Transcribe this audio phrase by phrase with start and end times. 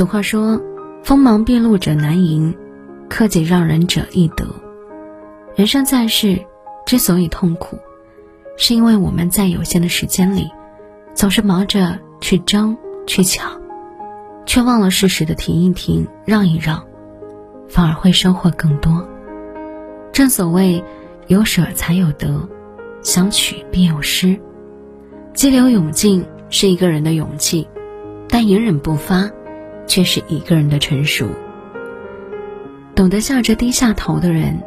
[0.00, 0.58] 俗话说
[1.04, 2.56] ：“锋芒毕露者难赢，
[3.10, 4.46] 克己让人者易得。”
[5.54, 6.40] 人生在世，
[6.86, 7.78] 之所以痛苦，
[8.56, 10.50] 是因为我们在有限的时间里，
[11.12, 13.60] 总是忙着去争、去抢，
[14.46, 16.82] 却忘了适时的停一停、让一让，
[17.68, 19.06] 反而会收获更多。
[20.12, 20.82] 正所谓，
[21.26, 22.48] 有舍才有得，
[23.02, 24.40] 想取必有失。
[25.34, 27.68] 激流勇进是一个人的勇气，
[28.30, 29.30] 但隐忍不发。
[29.90, 31.26] 却是一个人的成熟。
[32.94, 34.62] 懂得笑着低下头的人，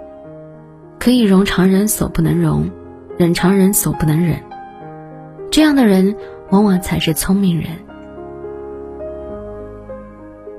[0.99, 2.69] 可以容常人所不能容，
[3.17, 4.43] 忍常人所不能忍。
[5.49, 6.17] 这样的人，
[6.49, 7.67] 往往才是聪明人。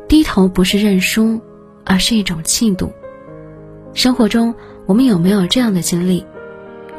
[0.09, 1.43] 低头不是认输，
[1.85, 2.91] 而是一种气度。
[3.93, 4.55] 生活中，
[4.87, 6.25] 我们有没有这样的经历？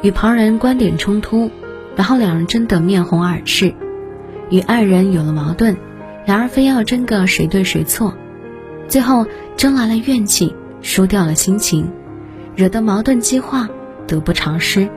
[0.02, 1.50] 与旁人观点冲突，
[1.96, 3.74] 然后两人争得面红耳赤；
[4.50, 5.76] 与爱人有了矛盾。
[6.26, 8.12] 然而非要争个谁对谁错，
[8.88, 9.24] 最后
[9.56, 11.88] 争来了怨气，输掉了心情，
[12.56, 13.68] 惹得矛盾激化，
[14.08, 14.88] 得不偿失。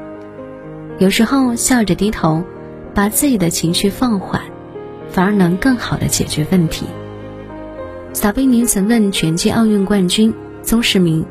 [0.97, 2.43] 有时候笑着低头，
[2.95, 4.41] 把自己的情绪放缓，
[5.11, 6.87] 反而能更好的解决问题。
[8.11, 11.23] 撒贝宁曾问拳击奥运冠军邹市明：“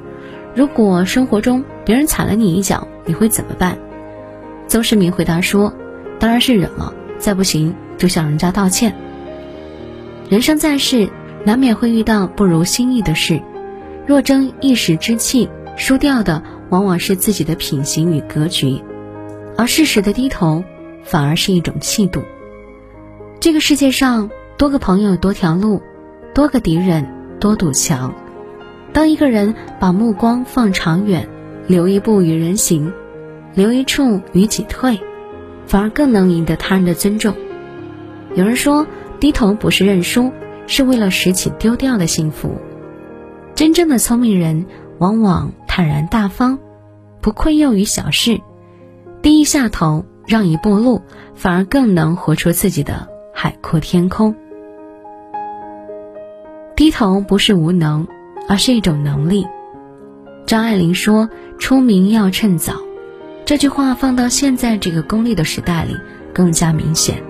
[0.54, 3.76] 如果生活中别人踩了你一脚，你会怎么办？”
[4.68, 5.74] 邹市明回答说
[6.20, 8.94] ：“当然是忍了，再不行就向人家道歉。”
[10.28, 11.08] 人生在世，
[11.46, 13.40] 难免会遇到不如心意的事。
[14.06, 18.82] 若争一时之气，输掉的往往是自己的品行与格局；
[19.56, 20.62] 而适时的低头，
[21.02, 22.22] 反而是一种气度。
[23.40, 25.80] 这个世界上，多个朋友多条路，
[26.34, 27.08] 多个敌人
[27.40, 28.14] 多堵墙。
[28.92, 31.26] 当一个人把目光放长远，
[31.66, 32.92] 留一步与人行，
[33.54, 35.00] 留一处与己退，
[35.66, 37.34] 反而更能赢得他人的尊重。
[38.34, 38.86] 有人说。
[39.20, 40.32] 低头不是认输，
[40.66, 42.56] 是为了拾起丢掉的幸福。
[43.54, 44.66] 真正的聪明人，
[44.98, 46.58] 往往坦然大方，
[47.20, 48.40] 不愧囿于小事，
[49.20, 51.02] 低一下头，让一步路，
[51.34, 54.34] 反而更能活出自己的海阔天空。
[56.76, 58.06] 低头不是无能，
[58.48, 59.44] 而是一种能力。
[60.46, 61.28] 张爱玲说
[61.58, 62.74] ：“出名要趁早。”
[63.44, 65.96] 这句话放到现在这个功利的时代里，
[66.32, 67.20] 更加明显。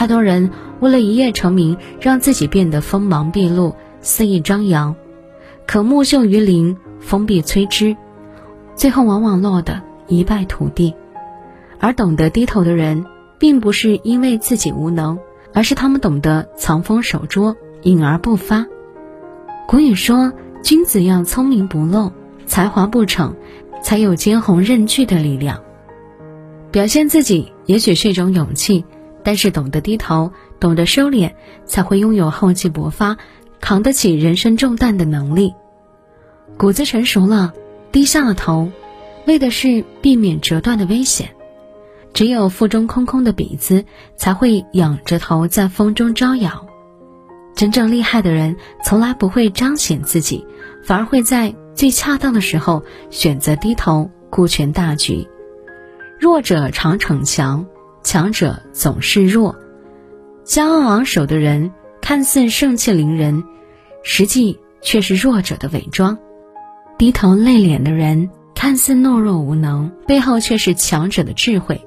[0.00, 0.50] 太多人。
[0.80, 4.96] 为了一夜成名，让自己变得锋芒毕露、肆意张扬，
[5.66, 7.94] 可木秀于林，风必摧之，
[8.74, 10.94] 最后往往落得一败涂地。
[11.78, 13.04] 而懂得低头的人，
[13.38, 15.18] 并不是因为自己无能，
[15.52, 18.66] 而是他们懂得藏锋守拙、隐而不发。
[19.68, 20.32] 古语说
[20.64, 22.10] ：“君子要聪明不露，
[22.46, 23.36] 才华不逞，
[23.82, 25.60] 才有坚宏韧巨的力量。”
[26.72, 28.86] 表现自己也许是一种勇气，
[29.22, 30.32] 但是懂得低头。
[30.60, 31.32] 懂得收敛，
[31.64, 33.16] 才会拥有厚积薄发、
[33.60, 35.54] 扛得起人生重担的能力。
[36.58, 37.54] 骨子成熟了，
[37.90, 38.70] 低下了头，
[39.26, 41.30] 为的是避免折断的危险。
[42.12, 43.86] 只有腹中空空的鼻子，
[44.16, 46.66] 才会仰着头在风中招摇。
[47.56, 50.46] 真正厉害的人，从来不会彰显自己，
[50.84, 55.26] 反而会在最恰当的时候选择低头，顾全大局。
[56.18, 57.64] 弱者常逞强，
[58.02, 59.56] 强者总是弱。
[60.44, 63.44] 骄傲昂首的人看似盛气凌人，
[64.02, 66.16] 实际却是弱者的伪装；
[66.98, 71.80] 低头内敛的人看似懦弱无能，背后却是强者的智慧。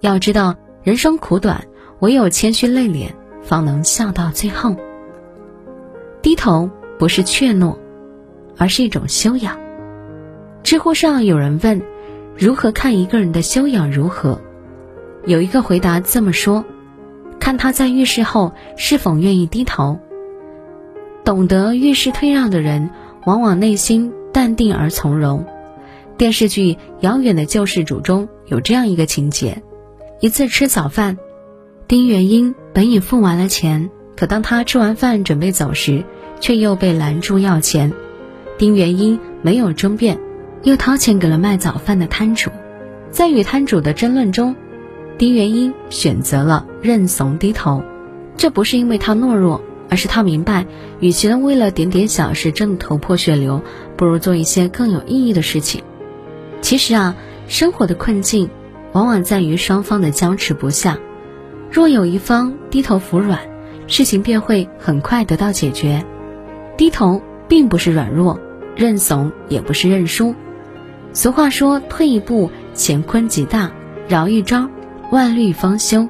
[0.00, 1.64] 要知道，人生苦短，
[2.00, 3.10] 唯有谦虚内敛，
[3.42, 4.74] 方能笑到最后。
[6.22, 6.68] 低头
[6.98, 7.76] 不是怯懦，
[8.56, 9.56] 而是一种修养。
[10.64, 11.80] 知乎上有人问：
[12.36, 14.40] 如何看一个人的修养如何？
[15.26, 16.64] 有一个回答这么说。
[17.40, 19.98] 看他在遇事后是否愿意低头。
[21.24, 22.90] 懂得遇事退让的人，
[23.24, 25.46] 往往内心淡定而从容。
[26.16, 29.62] 电视剧《遥远的救世主》中有这样一个情节：
[30.20, 31.16] 一次吃早饭，
[31.86, 36.04] 丁元英本已付完了钱，可当他吃完饭准备走时，
[36.40, 37.92] 却又被拦住要钱。
[38.58, 40.18] 丁元英没有争辩，
[40.64, 42.50] 又掏钱给了卖早饭的摊主。
[43.10, 44.56] 在与摊主的争论中，
[45.18, 47.82] 丁元英选择了认怂低头，
[48.36, 49.60] 这不是因为他懦弱，
[49.90, 50.64] 而是他明白，
[51.00, 53.60] 与其为了点点小事争得头破血流，
[53.96, 55.82] 不如做一些更有意义的事情。
[56.60, 57.16] 其实啊，
[57.48, 58.48] 生活的困境
[58.92, 60.96] 往往在于双方的僵持不下，
[61.68, 63.40] 若有一方低头服软，
[63.88, 66.04] 事情便会很快得到解决。
[66.76, 68.38] 低头并不是软弱，
[68.76, 70.36] 认怂也不是认输。
[71.12, 73.72] 俗话说：“退一步，乾坤极大；
[74.06, 74.68] 饶一招。”
[75.10, 76.06] 万虑方休，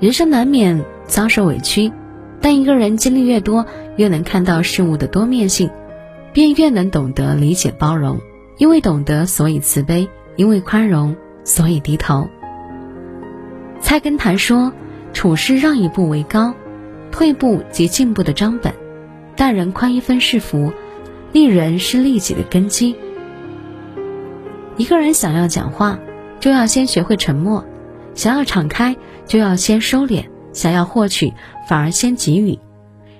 [0.00, 1.92] 人生难免遭受委屈，
[2.40, 3.64] 但一个人经历越多，
[3.96, 5.70] 越能看到事物的多面性，
[6.32, 8.18] 便越能懂得理解包容。
[8.56, 12.28] 因为懂得，所以慈悲；因为宽容，所以低头。
[13.80, 14.72] 菜根谭说
[15.14, 16.52] ：“处事让一步为高，
[17.12, 18.72] 退步即进步的章本；
[19.36, 20.72] 待人宽一分是福，
[21.32, 22.96] 利人是利己的根基。”
[24.76, 26.00] 一个人想要讲话，
[26.40, 27.62] 就要先学会沉默；
[28.18, 28.96] 想要敞开，
[29.28, 31.32] 就要先收敛；想要获取，
[31.68, 32.58] 反而先给予。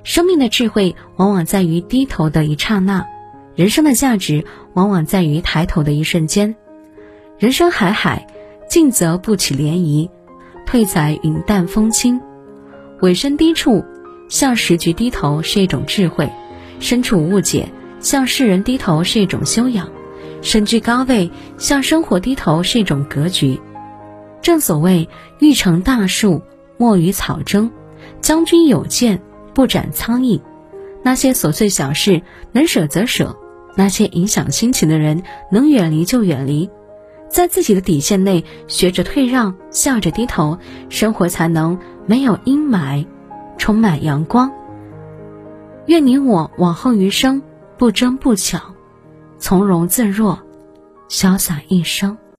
[0.02, 3.06] 生命的智慧往往在于低头的一刹那，
[3.54, 6.56] 人生的价值往往在于抬头的一瞬间。
[7.38, 8.26] 人生海海，
[8.68, 10.10] 进则不起涟漪，
[10.66, 12.20] 退则云淡风轻。
[13.00, 13.84] 尾声低处，
[14.28, 16.26] 向时局低头是一种智慧；
[16.80, 17.68] 身处误解，
[18.00, 19.86] 向世人低头是一种修养；
[20.42, 23.60] 身居高位，向生活低头是一种格局。
[24.42, 25.08] 正所谓
[25.40, 26.42] “欲成大树，
[26.76, 27.70] 莫与草争”。
[28.20, 29.22] 将军有剑，
[29.54, 30.40] 不斩苍蝇。
[31.02, 33.36] 那些琐碎小事能舍则舍，
[33.76, 36.68] 那些影响心情的人能远离就远离，
[37.28, 40.58] 在自己的底线内学着退让，笑着低头，
[40.88, 43.06] 生活才能没有阴霾，
[43.56, 44.50] 充满阳光。
[45.86, 47.42] 愿你我往后余生
[47.76, 48.74] 不争不抢，
[49.38, 50.38] 从容自若，
[51.08, 52.16] 潇洒一生。